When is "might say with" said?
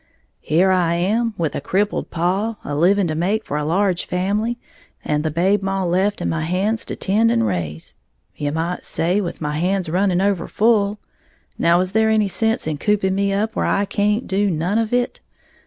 8.51-9.41